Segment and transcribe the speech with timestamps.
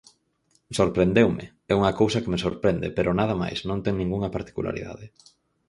[0.77, 5.05] Sorprendeume, é unha cousa que me sorprende, pero nada máis, non ten ningunha particularidade.